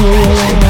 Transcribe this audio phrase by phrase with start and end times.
[0.00, 0.69] you.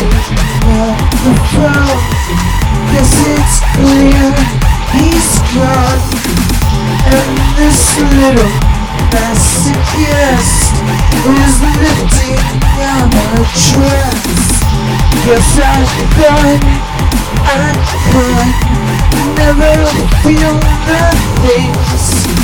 [0.00, 1.98] the crown
[2.90, 4.32] Cause it's clear
[4.96, 6.00] he's gone
[7.04, 7.30] And
[7.60, 8.52] this little
[9.12, 10.72] masochist
[11.28, 12.40] Is lifting
[12.80, 14.40] down her dress
[15.26, 16.60] Yes, I've done,
[17.44, 17.76] I
[18.08, 18.70] can
[19.36, 19.86] Never
[20.22, 20.54] feel
[20.86, 21.00] the
[21.42, 22.39] things.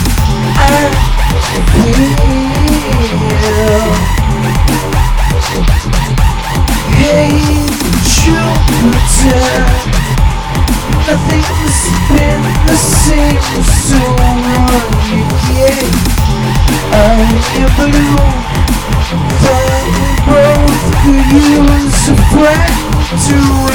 [11.83, 14.01] spin the same so
[16.93, 18.47] I never know
[19.45, 22.75] But we both could use a friend
[23.27, 23.66] to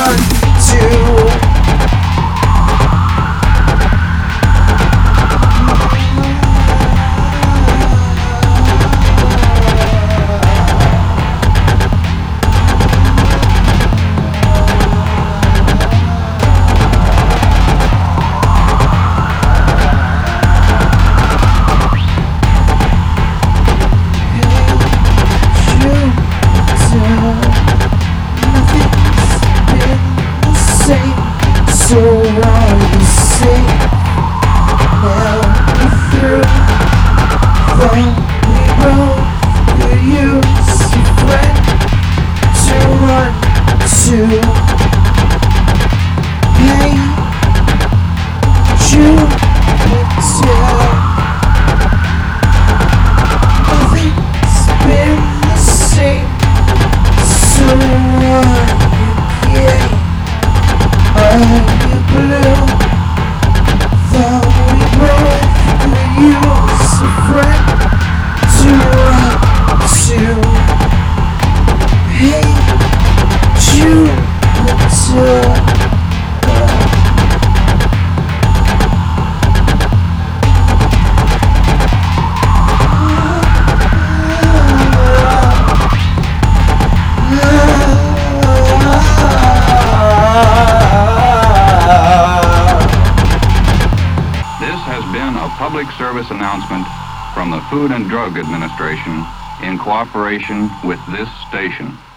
[95.58, 96.88] public service announcement
[97.34, 99.28] from the Food and Drug Administration
[99.60, 102.11] in cooperation with this station.